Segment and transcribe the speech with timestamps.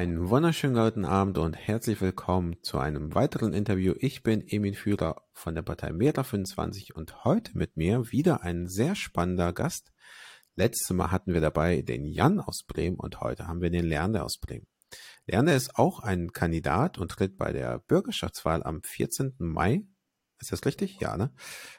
[0.00, 3.92] einen wunderschönen guten Abend und herzlich willkommen zu einem weiteren Interview.
[3.98, 8.66] Ich bin Emin Führer von der Partei Meta 25 und heute mit mir wieder ein
[8.66, 9.92] sehr spannender Gast.
[10.56, 14.24] Letztes Mal hatten wir dabei den Jan aus Bremen und heute haben wir den Lernde
[14.24, 14.66] aus Bremen.
[15.26, 19.34] Lernde ist auch ein Kandidat und tritt bei der Bürgerschaftswahl am 14.
[19.36, 19.82] Mai.
[20.38, 20.98] Ist das richtig?
[21.00, 21.30] Ja, ne?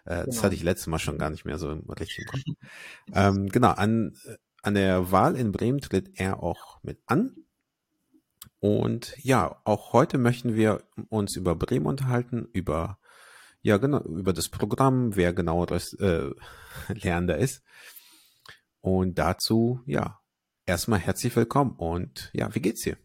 [0.05, 0.25] Äh, genau.
[0.27, 2.41] Das hatte ich letztes Mal schon gar nicht mehr so richtig im Kopf.
[3.15, 4.15] ähm, genau, an,
[4.61, 7.35] an der Wahl in Bremen tritt er auch mit an
[8.61, 12.99] und ja, auch heute möchten wir uns über Bremen unterhalten, über
[13.63, 16.29] ja genau über das Programm, wer genau das äh,
[16.89, 17.63] Lernender ist.
[18.79, 20.19] Und dazu ja
[20.67, 22.97] erstmal herzlich willkommen und ja, wie geht's dir?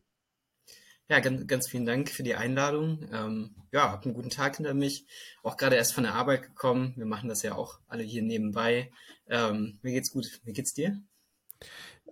[1.09, 3.09] Ja, ganz, ganz vielen Dank für die Einladung.
[3.11, 5.07] Ähm, ja, hab einen guten Tag hinter mich.
[5.43, 6.93] Auch gerade erst von der Arbeit gekommen.
[6.97, 8.91] Wir machen das ja auch alle hier nebenbei.
[9.27, 10.27] Ähm, mir geht's gut.
[10.45, 11.01] Wie geht's dir?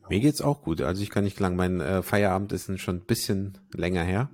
[0.09, 0.81] Mir geht's auch gut.
[0.81, 1.57] Also ich kann nicht klagen.
[1.57, 4.31] Mein äh, Feierabend ist schon ein bisschen länger her,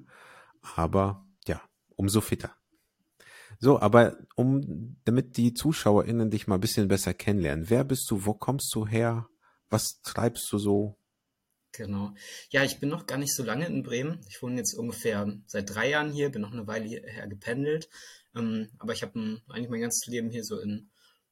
[0.76, 1.60] aber ja,
[1.96, 2.54] umso fitter.
[3.58, 8.24] So, aber um, damit die ZuschauerInnen dich mal ein bisschen besser kennenlernen, wer bist du,
[8.24, 9.28] wo kommst du her,
[9.68, 10.96] was treibst du so?
[11.72, 12.14] Genau.
[12.48, 14.24] Ja, ich bin noch gar nicht so lange in Bremen.
[14.28, 17.88] Ich wohne jetzt ungefähr seit drei Jahren hier, bin noch eine Weile hierher gependelt.
[18.34, 20.90] Ähm, aber ich habe eigentlich mein ganzes Leben hier so in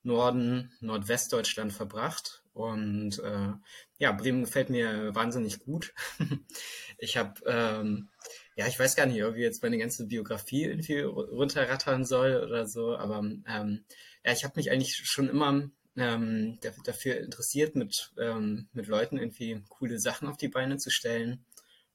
[0.08, 2.42] Norden, Nordwestdeutschland verbracht.
[2.54, 3.52] Und äh,
[3.98, 5.94] ja, Bremen gefällt mir wahnsinnig gut.
[6.98, 8.08] ich habe, ähm,
[8.56, 12.66] ja, ich weiß gar nicht, ob ich jetzt meine ganze Biografie irgendwie runterrattern soll oder
[12.66, 13.84] so, aber ähm,
[14.24, 19.62] ja, ich habe mich eigentlich schon immer ähm, dafür interessiert, mit, ähm, mit Leuten irgendwie
[19.68, 21.44] coole Sachen auf die Beine zu stellen.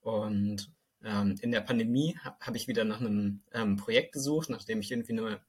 [0.02, 0.72] Und
[1.04, 5.14] ähm, in der Pandemie habe ich wieder nach einem ähm, Projekt gesucht, nachdem ich irgendwie
[5.14, 5.42] eine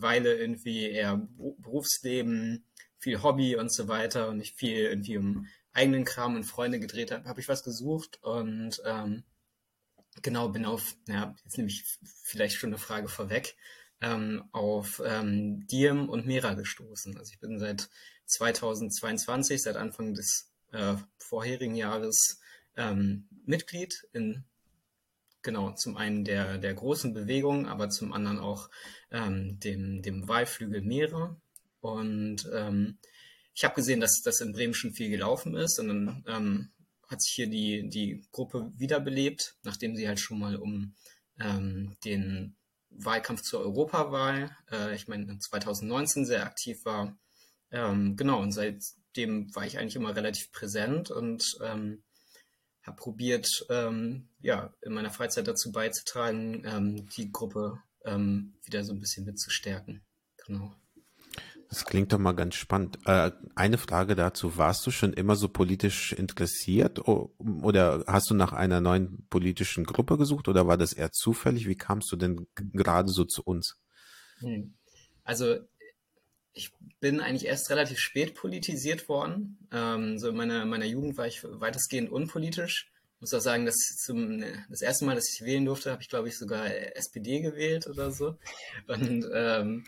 [0.00, 2.64] Weile irgendwie eher Berufsleben,
[2.98, 7.12] viel Hobby und so weiter und ich viel irgendwie um eigenen Kram und Freunde gedreht
[7.12, 9.22] habe, habe ich was gesucht und ähm,
[10.22, 11.84] genau bin auf, ja, jetzt nehme ich
[12.22, 13.56] vielleicht schon eine Frage vorweg,
[14.00, 17.16] ähm, auf ähm, Diem und Mera gestoßen.
[17.16, 17.88] Also ich bin seit
[18.26, 22.40] 2022, seit Anfang des äh, vorherigen Jahres
[22.76, 24.44] ähm, Mitglied in
[25.48, 28.68] genau zum einen der, der großen Bewegung, aber zum anderen auch
[29.10, 31.40] ähm, dem, dem Wahlflügel Meere.
[31.80, 32.98] Und ähm,
[33.54, 35.78] ich habe gesehen, dass das in Bremen schon viel gelaufen ist.
[35.78, 36.70] Und dann ähm,
[37.08, 40.94] hat sich hier die, die Gruppe wiederbelebt, nachdem sie halt schon mal um
[41.40, 42.54] ähm, den
[42.90, 47.16] Wahlkampf zur Europawahl, äh, ich meine 2019 sehr aktiv war.
[47.70, 52.02] Ähm, genau, und seitdem war ich eigentlich immer relativ präsent und ähm,
[52.88, 58.92] habe probiert, ähm, ja, in meiner Freizeit dazu beizutragen, ähm, die Gruppe ähm, wieder so
[58.92, 60.02] ein bisschen mitzustärken.
[60.46, 60.74] Genau.
[61.68, 62.98] Das klingt doch mal ganz spannend.
[63.04, 68.54] Äh, eine Frage dazu, warst du schon immer so politisch interessiert oder hast du nach
[68.54, 71.68] einer neuen politischen Gruppe gesucht oder war das eher zufällig?
[71.68, 73.78] Wie kamst du denn gerade so zu uns?
[74.38, 74.74] Hm.
[75.24, 75.58] Also
[76.58, 79.58] ich bin eigentlich erst relativ spät politisiert worden.
[79.72, 82.90] Ähm, so in meiner, meiner Jugend war ich weitestgehend unpolitisch.
[83.16, 86.08] Ich muss auch sagen, dass zum, das erste Mal, dass ich wählen durfte, habe ich,
[86.08, 86.66] glaube ich, sogar
[86.96, 88.36] SPD gewählt oder so.
[88.86, 89.84] Und ähm,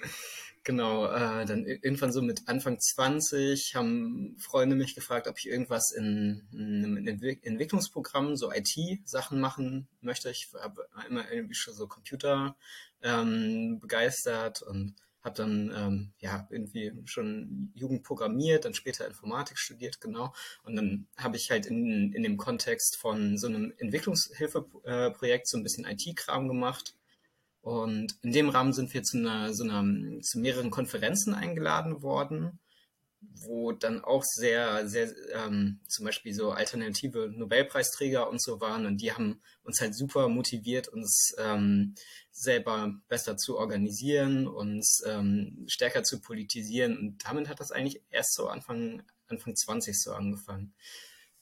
[0.62, 5.90] Genau, äh, dann irgendwann so mit Anfang 20 haben Freunde mich gefragt, ob ich irgendwas
[5.90, 10.30] in, in einem Entwick Entwicklungsprogramm, so IT-Sachen machen möchte.
[10.30, 12.56] Ich habe immer irgendwie schon so Computer
[13.02, 20.00] ähm, begeistert und habe dann ähm, ja irgendwie schon Jugend programmiert, dann später Informatik studiert,
[20.00, 20.32] genau.
[20.64, 25.62] Und dann habe ich halt in, in dem Kontext von so einem Entwicklungshilfeprojekt so ein
[25.62, 26.94] bisschen IT-Kram gemacht
[27.62, 29.84] und in dem Rahmen sind wir zu, einer, so einer,
[30.22, 32.58] zu mehreren Konferenzen eingeladen worden,
[33.20, 38.86] wo dann auch sehr, sehr ähm, zum Beispiel so alternative Nobelpreisträger und so waren.
[38.86, 41.94] Und die haben uns halt super motiviert, uns ähm,
[42.30, 46.96] selber besser zu organisieren, uns ähm, stärker zu politisieren.
[46.98, 50.72] Und damit hat das eigentlich erst so Anfang, Anfang 20 so angefangen.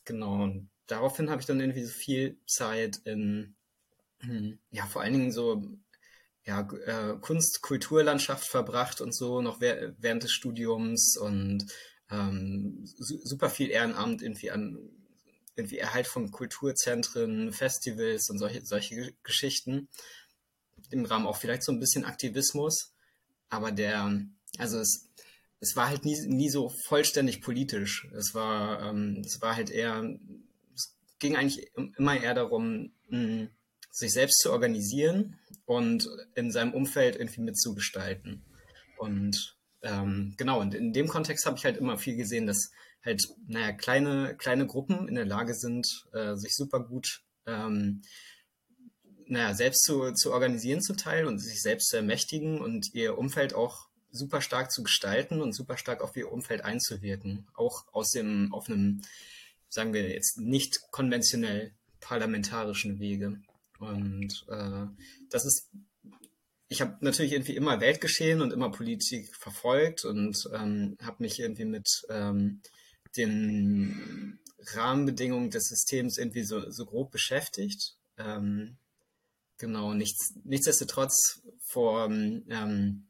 [0.04, 0.42] Genau.
[0.44, 3.54] Und daraufhin habe ich dann irgendwie so viel Zeit in,
[4.20, 5.62] hm, ja, vor allen Dingen so
[6.48, 11.66] ja, äh, Kunst, Kulturlandschaft verbracht und so noch während des Studiums und
[12.10, 14.78] ähm, su super viel Ehrenamt irgendwie an
[15.56, 19.88] irgendwie Erhalt von Kulturzentren, Festivals und solche, solche Geschichten.
[20.90, 22.94] Im Rahmen auch vielleicht so ein bisschen Aktivismus.
[23.50, 24.22] Aber der,
[24.56, 25.10] also es,
[25.60, 28.08] es war halt nie, nie so vollständig politisch.
[28.16, 30.02] Es war, ähm, es war halt eher,
[30.74, 33.48] es ging eigentlich immer eher darum, mh,
[33.98, 38.44] sich selbst zu organisieren und in seinem Umfeld irgendwie mitzugestalten.
[38.96, 42.70] Und ähm, genau, und in dem Kontext habe ich halt immer viel gesehen, dass
[43.04, 48.02] halt, naja, kleine, kleine Gruppen in der Lage sind, äh, sich super gut ähm,
[49.28, 53.54] naja, selbst zu, zu organisieren zum Teil und sich selbst zu ermächtigen und ihr Umfeld
[53.54, 57.46] auch super stark zu gestalten und super stark auf ihr Umfeld einzuwirken.
[57.54, 59.02] Auch aus dem, auf einem,
[59.68, 63.40] sagen wir jetzt nicht konventionell parlamentarischen Wege.
[63.78, 64.86] Und äh,
[65.30, 65.70] das ist,
[66.68, 71.64] ich habe natürlich irgendwie immer Weltgeschehen und immer Politik verfolgt und ähm, habe mich irgendwie
[71.64, 72.60] mit ähm,
[73.16, 74.38] den
[74.74, 77.96] Rahmenbedingungen des Systems irgendwie so, so grob beschäftigt.
[78.18, 78.76] Ähm,
[79.58, 83.06] genau, nichts, nichtsdestotrotz vor, ähm,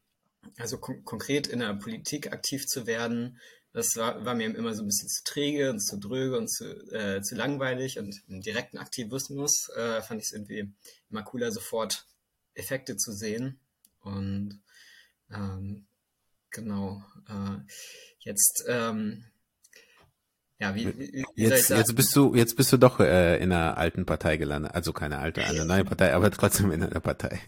[0.56, 3.38] also kon konkret in der Politik aktiv zu werden,
[3.72, 6.64] das war, war, mir immer so ein bisschen zu träge und zu dröge und zu,
[6.92, 10.72] äh, zu langweilig und im direkten Aktivismus äh, fand ich es irgendwie
[11.10, 12.06] immer cooler, sofort
[12.54, 13.60] Effekte zu sehen.
[14.00, 14.62] Und
[15.30, 15.86] ähm,
[16.50, 17.58] genau, äh,
[18.20, 19.24] jetzt ähm,
[20.60, 24.06] ja, wie, wie, jetzt, jetzt bist du, jetzt bist du doch äh, in einer alten
[24.06, 24.74] Partei gelandet.
[24.74, 27.40] Also keine alte, eine neue Partei, aber trotzdem in einer Partei.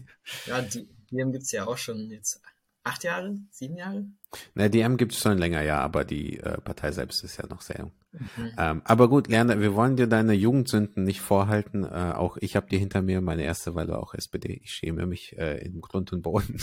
[0.45, 2.39] Ja, die DM gibt's ja auch schon jetzt
[2.83, 4.05] acht Jahre, sieben Jahre?
[4.53, 7.79] Na, DM gibt's schon länger, ja, aber die äh, Partei selbst ist ja noch sehr
[7.79, 7.91] jung.
[8.11, 8.51] Mhm.
[8.57, 11.83] Ähm, aber gut, Lerner, wir wollen dir deine Jugendsünden nicht vorhalten.
[11.83, 14.59] Äh, auch ich habe die hinter mir, meine erste Wahl war auch SPD.
[14.63, 16.57] Ich schäme mich äh, im Grund und Boden.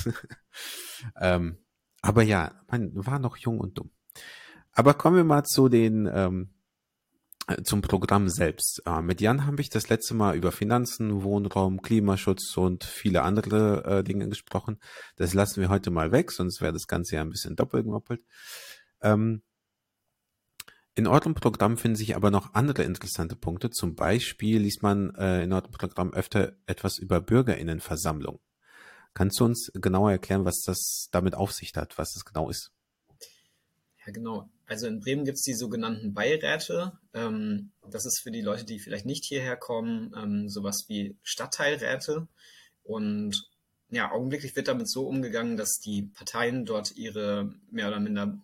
[1.21, 1.59] ähm,
[2.03, 3.91] aber ja, man war noch jung und dumm.
[4.73, 6.58] Aber kommen wir mal zu den ähm, äh,
[7.63, 8.83] zum Programm selbst.
[8.87, 13.85] Äh, mit Jan habe ich das letzte Mal über Finanzen, Wohnraum, Klimaschutz und viele andere
[13.85, 14.79] äh, Dinge gesprochen.
[15.17, 18.25] Das lassen wir heute mal weg, sonst wäre das Ganze ja ein bisschen doppelt gemoppelt.
[19.01, 19.43] Ähm,
[20.95, 23.71] in eurem Programm finden sich aber noch andere interessante Punkte.
[23.71, 28.41] Zum Beispiel liest man äh, in eurem Programm öfter etwas über Bürgerinnenversammlung.
[29.15, 32.73] Kannst du uns genauer erklären, was das damit auf sich hat, was das genau ist?
[34.09, 34.49] Ja, genau.
[34.65, 36.99] Also in Bremen gibt es die sogenannten Beiräte.
[37.13, 42.27] Ähm, das ist für die Leute, die vielleicht nicht hierher kommen, ähm, sowas wie Stadtteilräte.
[42.85, 43.51] Und
[43.91, 48.41] ja, augenblicklich wird damit so umgegangen, dass die Parteien dort ihre mehr oder minder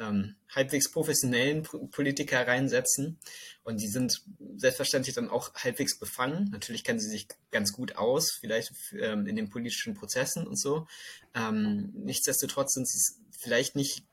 [0.00, 3.20] ähm, halbwegs professionellen Politiker reinsetzen.
[3.62, 4.20] Und die sind
[4.56, 6.48] selbstverständlich dann auch halbwegs befangen.
[6.50, 10.88] Natürlich kennen sie sich ganz gut aus, vielleicht ähm, in den politischen Prozessen und so.
[11.36, 12.98] Ähm, nichtsdestotrotz sind sie
[13.30, 14.04] vielleicht nicht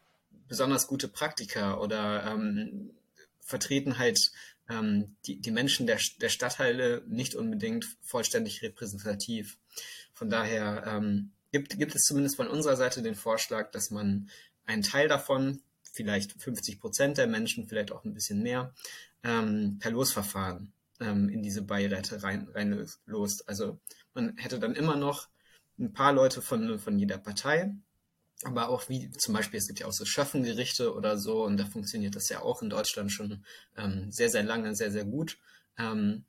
[0.52, 2.92] besonders gute Praktiker oder ähm,
[3.40, 4.20] vertreten halt
[4.70, 9.58] ähm, die, die Menschen der, der Stadtteile nicht unbedingt vollständig repräsentativ.
[10.12, 14.30] Von daher ähm, gibt, gibt es zumindest von unserer Seite den Vorschlag, dass man
[14.66, 15.62] einen Teil davon,
[15.94, 18.74] vielleicht 50 Prozent der Menschen, vielleicht auch ein bisschen mehr,
[19.24, 23.48] ähm, per Losverfahren ähm, in diese Beiräte rein, reinlost.
[23.48, 23.80] Also
[24.14, 25.30] man hätte dann immer noch
[25.80, 27.74] ein paar Leute von, von jeder Partei,
[28.44, 31.66] aber auch wie zum Beispiel, es gibt ja auch so Schöffengerichte oder so, und da
[31.66, 33.44] funktioniert das ja auch in Deutschland schon
[33.78, 35.38] ähm, sehr, sehr lange, sehr, sehr gut.
[35.78, 36.26] Ähm,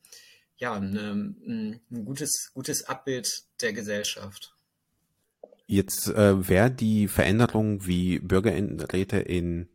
[0.56, 4.54] ja, eine, ein, gutes, gutes Abbild der Gesellschaft.
[5.66, 9.68] Jetzt äh, wäre die Veränderung, wie Bürgerinnenräte in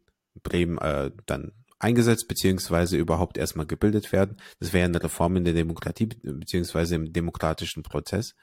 [0.44, 4.38] Bremen äh, dann eingesetzt beziehungsweise überhaupt erstmal gebildet werden.
[4.60, 8.36] Das wäre eine Reform in der Demokratie beziehungsweise im demokratischen Prozess.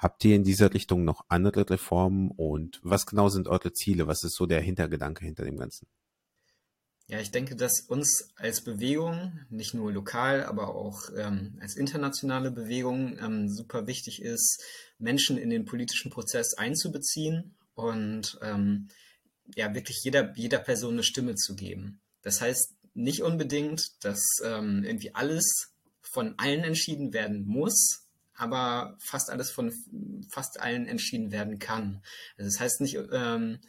[0.00, 4.06] Habt ihr in dieser Richtung noch andere Reformen und was genau sind eure Ziele?
[4.06, 5.86] Was ist so der Hintergedanke hinter dem Ganzen?
[7.06, 12.50] Ja, ich denke, dass uns als Bewegung, nicht nur lokal, aber auch ähm, als internationale
[12.50, 14.62] Bewegung ähm, super wichtig ist,
[14.98, 18.88] Menschen in den politischen Prozess einzubeziehen und ähm,
[19.54, 22.00] ja, wirklich jeder, jeder Person eine Stimme zu geben.
[22.22, 28.06] Das heißt nicht unbedingt, dass ähm, irgendwie alles von allen entschieden werden muss,
[28.40, 29.72] aber fast alles von
[30.28, 32.02] fast allen entschieden werden kann.
[32.38, 33.60] Also das heißt nicht, ähm,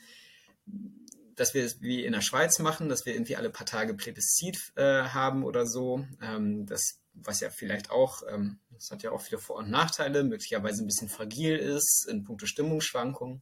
[1.36, 4.72] dass wir es wie in der Schweiz machen, dass wir irgendwie alle paar Tage Plebiszit
[4.76, 6.06] äh, haben oder so.
[6.22, 10.24] Ähm, das, was ja vielleicht auch, ähm, das hat ja auch viele Vor- und Nachteile,
[10.24, 13.42] möglicherweise ein bisschen fragil ist in puncto Stimmungsschwankungen.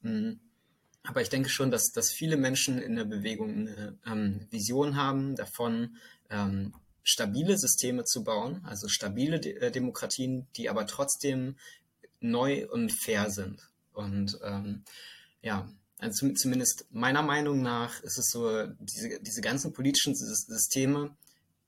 [0.00, 0.40] Mhm.
[1.04, 5.36] Aber ich denke schon, dass, dass viele Menschen in der Bewegung eine ähm, Vision haben
[5.36, 5.96] davon,
[6.30, 6.74] ähm,
[7.06, 11.56] stabile Systeme zu bauen, also stabile De äh, Demokratien, die aber trotzdem
[12.20, 13.70] neu und fair sind.
[13.92, 14.82] Und ähm,
[15.40, 21.16] ja, also zumindest meiner Meinung nach ist es so, diese, diese ganzen politischen Systeme,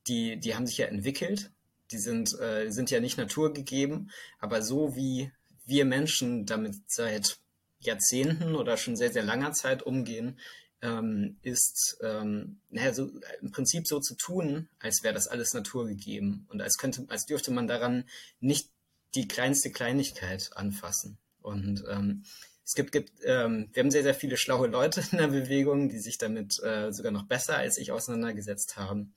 [0.07, 1.51] die, die haben sich ja entwickelt,
[1.91, 5.31] die sind, äh, sind ja nicht naturgegeben, aber so wie
[5.65, 7.39] wir Menschen damit seit
[7.79, 10.37] Jahrzehnten oder schon sehr, sehr langer Zeit umgehen,
[10.81, 16.45] ähm, ist ähm, naja, so, im Prinzip so zu tun, als wäre das alles naturgegeben
[16.49, 18.05] und als könnte, als dürfte man daran
[18.39, 18.69] nicht
[19.15, 21.17] die kleinste Kleinigkeit anfassen.
[21.41, 22.23] Und ähm,
[22.63, 25.99] es gibt, gibt ähm, wir haben sehr, sehr viele schlaue Leute in der Bewegung, die
[25.99, 29.13] sich damit äh, sogar noch besser als ich auseinandergesetzt haben.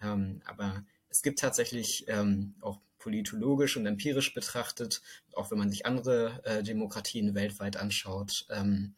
[0.00, 5.02] Ähm, aber es gibt tatsächlich ähm, auch politologisch und empirisch betrachtet,
[5.34, 8.94] auch wenn man sich andere äh, Demokratien weltweit anschaut, ähm,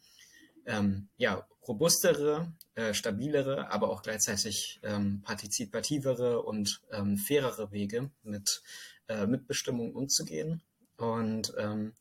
[0.67, 8.61] ähm, ja, robustere, äh, stabilere, aber auch gleichzeitig ähm, partizipativere und ähm, fairere Wege mit
[9.07, 10.61] äh, Mitbestimmung umzugehen.
[10.97, 11.93] Und ähm,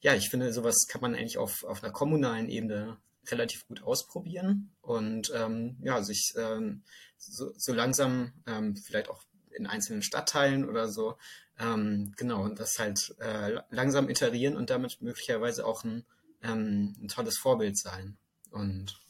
[0.00, 4.70] ja, ich finde, sowas kann man eigentlich auf, auf einer kommunalen Ebene relativ gut ausprobieren
[4.82, 6.82] und ähm, ja, sich ähm,
[7.16, 11.16] so, so langsam ähm, vielleicht auch in einzelnen Stadtteilen oder so,
[11.58, 16.04] ähm, genau, und das halt äh, langsam iterieren und damit möglicherweise auch ein,
[16.44, 18.16] ähm, ein tolles Vorbild sein.
[18.50, 19.00] Und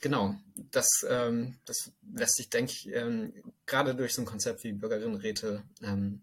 [0.00, 0.34] genau,
[0.70, 3.32] das, ähm, das lässt sich, denke ich, ähm,
[3.64, 6.20] gerade durch so ein Konzept wie Bürgerinnenräte ähm,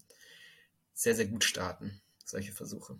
[0.93, 2.97] sehr, sehr gut starten, solche Versuche.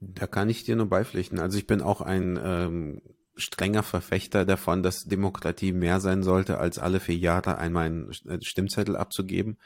[0.00, 1.38] Da kann ich dir nur beipflichten.
[1.38, 3.02] Also ich bin auch ein ähm,
[3.36, 8.42] strenger Verfechter davon, dass Demokratie mehr sein sollte, als alle vier Jahre einmal einen äh,
[8.42, 9.58] Stimmzettel abzugeben.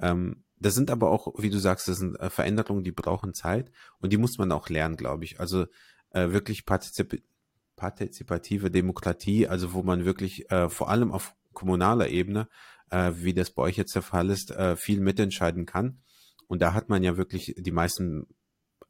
[0.00, 3.70] Ähm, das sind aber auch, wie du sagst, das sind äh, Veränderungen, die brauchen Zeit
[4.00, 5.40] und die muss man auch lernen, glaube ich.
[5.40, 5.66] Also
[6.10, 7.22] äh, wirklich partizip
[7.76, 12.48] partizipative Demokratie, also wo man wirklich äh, vor allem auf kommunaler Ebene,
[12.90, 16.02] äh, wie das bei euch jetzt der Fall ist, äh, viel mitentscheiden kann.
[16.48, 18.26] Und da hat man ja wirklich die meisten,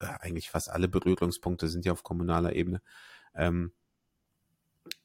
[0.00, 2.80] äh, eigentlich fast alle Berührungspunkte sind ja auf kommunaler Ebene.
[3.34, 3.87] Ähm, äh,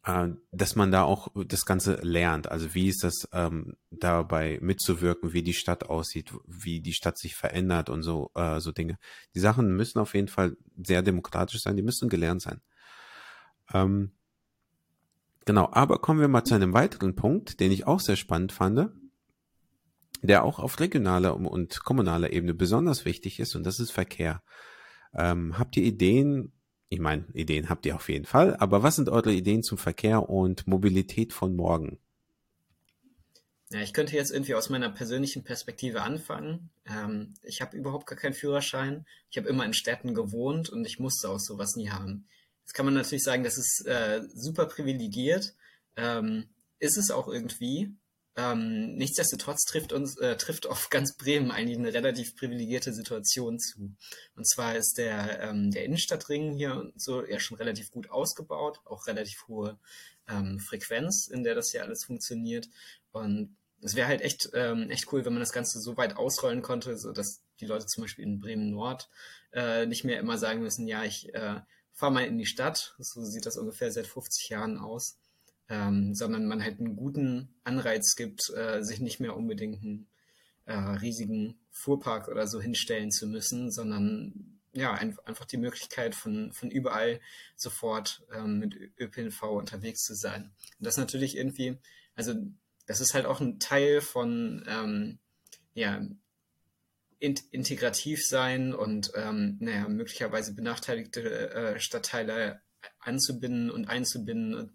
[0.06, 2.52] dass man da auch das Ganze lernt.
[2.52, 7.36] Also wie ist das ähm, dabei mitzuwirken, wie die Stadt aussieht, wie die Stadt sich
[7.36, 8.98] verändert und so äh, so Dinge.
[9.34, 12.60] Die Sachen müssen auf jeden Fall sehr demokratisch sein, die müssen gelernt sein.
[13.74, 14.12] Ähm,
[15.46, 18.90] genau, aber kommen wir mal zu einem weiteren Punkt, den ich auch sehr spannend fand,
[20.22, 24.44] der auch auf regionaler und kommunaler Ebene besonders wichtig ist, und das ist Verkehr.
[25.14, 26.52] Ähm, habt ihr Ideen,
[26.90, 30.30] ich meine, Ideen habt ihr auf jeden Fall, aber was sind eure Ideen zum Verkehr
[30.30, 32.00] und Mobilität von morgen?
[33.74, 36.70] Ja, ich könnte jetzt irgendwie aus meiner persönlichen Perspektive anfangen.
[36.86, 39.06] Ähm, ich habe überhaupt gar keinen Führerschein.
[39.32, 42.28] Ich habe immer in Städten gewohnt und ich musste auch sowas nie haben.
[42.63, 45.56] Jetzt kann man natürlich sagen, das ist äh, super privilegiert.
[45.96, 47.96] Ähm, ist es auch irgendwie.
[48.36, 53.96] Ähm, nichtsdestotrotz trifft uns, äh, trifft auf ganz Bremen eigentlich eine relativ privilegierte Situation zu.
[54.36, 59.06] Und zwar ist der, ähm, der Innenstadtring hier so ja schon relativ gut ausgebaut, auch
[59.06, 59.78] relativ hohe
[60.28, 62.70] ähm, Frequenz, in der das hier alles funktioniert.
[63.12, 66.63] Und es wäre halt echt, ähm, echt cool, wenn man das Ganze so weit ausrollen
[66.63, 69.10] konnte, so dass die Leute zum Beispiel in Bremen Nord
[69.52, 71.60] äh, nicht mehr immer sagen müssen, ja, ich äh,
[71.92, 72.96] fahre mal in die Stadt.
[72.98, 75.20] So sieht das ungefähr seit 50 Jahren aus
[75.74, 80.08] ähm, sondern man halt einen guten Anreiz gibt, äh, sich nicht mehr unbedingt einen
[80.65, 86.51] äh, riesigen Fuhrpark oder so hinstellen zu müssen, sondern ja, ein, einfach die Möglichkeit von,
[86.51, 87.20] von überall
[87.56, 90.51] sofort ähm, mit ÖPNV unterwegs zu sein.
[90.77, 91.80] Und das natürlich irgendwie,
[92.15, 92.36] also
[92.86, 95.20] das ist halt auch ein Teil von ähm,
[95.74, 96.06] ja,
[97.20, 102.62] in, integrativ sein und ähm, naja, möglicherweise benachteiligte äh, Stadtteile
[103.00, 104.72] anzubinden und einzubinden und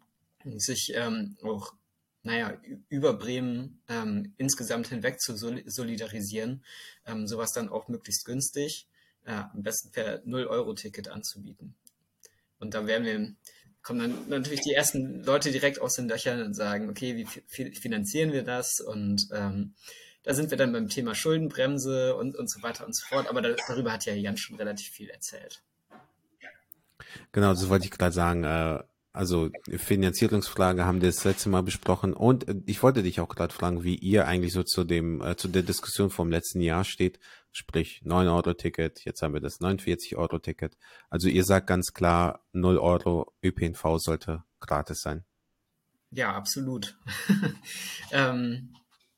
[0.56, 1.74] sich ähm, auch,
[2.22, 6.64] naja, über Bremen ähm, insgesamt hinweg zu solidarisieren,
[7.06, 8.86] ähm, sowas dann auch möglichst günstig,
[9.24, 11.74] äh, am besten per 0-Euro-Ticket anzubieten.
[12.58, 13.34] Und da werden wir,
[13.82, 18.32] kommen dann natürlich die ersten Leute direkt aus den Löchern und sagen, okay, wie finanzieren
[18.32, 18.80] wir das?
[18.80, 19.74] Und ähm,
[20.24, 23.28] da sind wir dann beim Thema Schuldenbremse und, und so weiter und so fort.
[23.28, 25.62] Aber da, darüber hat ja Jan schon relativ viel erzählt.
[27.32, 28.44] Genau, das wollte ich gerade sagen.
[28.44, 28.82] Äh,
[29.18, 33.52] also Finanzierungsfrage haben wir das letzte Mal besprochen und äh, ich wollte dich auch gerade
[33.52, 37.18] fragen, wie ihr eigentlich so zu dem äh, zu der Diskussion vom letzten Jahr steht,
[37.50, 40.78] sprich 9 Euro Ticket, jetzt haben wir das 49 Euro Ticket.
[41.10, 45.24] Also ihr sagt ganz klar, 0 Euro ÖPNV sollte gratis sein.
[46.12, 46.96] Ja, absolut.
[48.12, 48.72] ähm,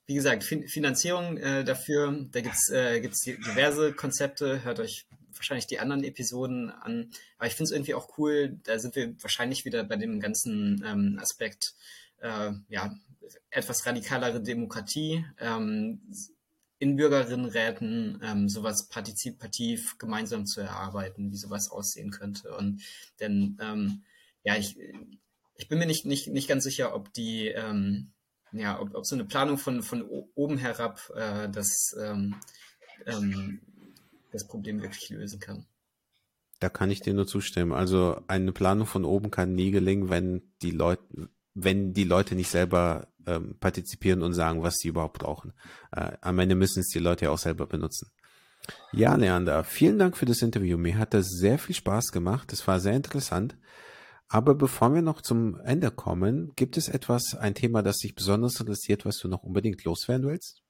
[0.07, 4.65] wie gesagt, fin Finanzierung äh, dafür, da gibt's äh, diverse Konzepte.
[4.65, 7.11] Hört euch wahrscheinlich die anderen Episoden an.
[7.39, 10.83] Aber ich finde es irgendwie auch cool, da sind wir wahrscheinlich wieder bei dem ganzen
[10.87, 11.75] ähm, Aspekt,
[12.21, 12.95] äh, ja,
[13.51, 16.01] etwas radikalere Demokratie, ähm,
[16.79, 22.57] in Bürgerinnenräten ähm, sowas partizipativ gemeinsam zu erarbeiten, wie sowas aussehen könnte.
[22.57, 22.83] Und
[23.21, 24.03] denn ähm,
[24.45, 24.79] ja, ich,
[25.57, 28.13] ich bin mir nicht, nicht, nicht ganz sicher, ob die ähm,
[28.53, 32.37] ja, ob, ob so eine Planung von, von oben herab äh, das ähm,
[33.07, 33.61] ähm,
[34.31, 35.67] das Problem wirklich lösen kann.
[36.61, 37.73] Da kann ich dir nur zustimmen.
[37.73, 41.03] Also eine Planung von oben kann nie gelingen, wenn die Leute,
[41.55, 45.53] wenn die Leute nicht selber ähm, partizipieren und sagen, was sie überhaupt brauchen.
[45.93, 48.11] Äh, am Ende müssen es die Leute ja auch selber benutzen.
[48.93, 50.77] Ja, Leander, vielen Dank für das Interview.
[50.77, 52.53] Mir hat das sehr viel Spaß gemacht.
[52.53, 53.57] Es war sehr interessant.
[54.29, 58.61] Aber bevor wir noch zum Ende kommen, gibt es etwas, ein Thema, das dich besonders
[58.61, 60.63] interessiert, was du noch unbedingt loswerden willst?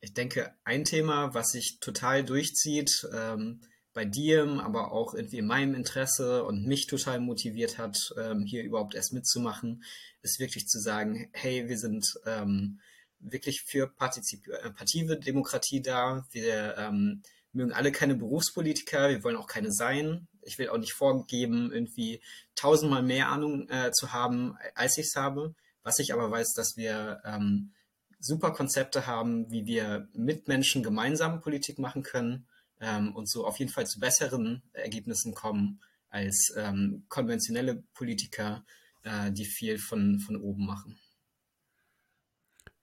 [0.00, 3.60] Ich denke, ein Thema, was sich total durchzieht, ähm,
[3.98, 8.62] bei dir, aber auch irgendwie in meinem Interesse und mich total motiviert hat, ähm, hier
[8.62, 9.82] überhaupt erst mitzumachen,
[10.22, 12.78] ist wirklich zu sagen, hey, wir sind ähm,
[13.18, 16.24] wirklich für partizipative Demokratie da.
[16.30, 20.28] Wir ähm, mögen alle keine Berufspolitiker, wir wollen auch keine sein.
[20.42, 22.22] Ich will auch nicht vorgeben, irgendwie
[22.54, 25.56] tausendmal mehr Ahnung äh, zu haben, als ich es habe.
[25.82, 27.72] Was ich aber weiß, dass wir ähm,
[28.18, 32.46] super Konzepte haben, wie wir mit Menschen gemeinsam Politik machen können
[32.80, 38.64] ähm, und so auf jeden Fall zu besseren Ergebnissen kommen als ähm, konventionelle Politiker,
[39.02, 40.98] äh, die viel von, von oben machen.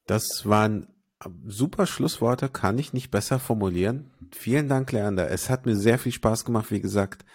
[0.06, 0.88] Das waren
[1.46, 4.12] super Schlussworte, kann ich nicht besser formulieren.
[4.32, 5.30] Vielen Dank, Leander.
[5.32, 7.25] Es hat mir sehr viel Spaß gemacht, wie gesagt.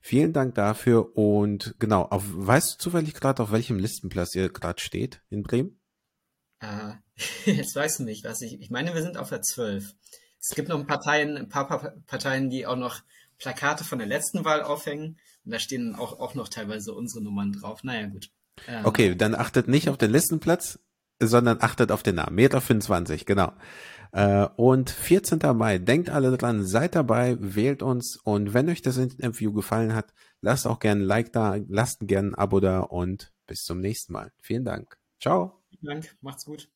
[0.00, 4.80] Vielen Dank dafür und genau, auf, weißt du zufällig gerade, auf welchem Listenplatz ihr gerade
[4.80, 5.80] steht in Bremen?
[6.60, 6.94] Äh,
[7.50, 8.60] jetzt weiß ich nicht, was ich.
[8.60, 9.94] Ich meine, wir sind auf der 12.
[10.40, 11.66] Es gibt noch Parteien, ein paar
[12.06, 13.00] Parteien, die auch noch
[13.38, 15.18] Plakate von der letzten Wahl aufhängen.
[15.44, 17.82] Und da stehen auch, auch noch teilweise unsere Nummern drauf.
[17.82, 18.30] Naja, gut.
[18.68, 20.78] Ähm, okay, dann achtet nicht auf den Listenplatz,
[21.20, 22.34] sondern achtet auf den Namen.
[22.36, 23.52] Meter 25, genau.
[24.12, 25.40] Äh, und 14.
[25.56, 30.14] Mai, denkt alle dran, seid dabei, wählt uns und wenn euch das Interview gefallen hat,
[30.40, 34.12] lasst auch gerne ein Like da, lasst gerne ein Abo da und bis zum nächsten
[34.12, 34.32] Mal.
[34.40, 34.96] Vielen Dank.
[35.20, 35.63] Ciao.
[35.84, 36.68] Dank, macht's gut.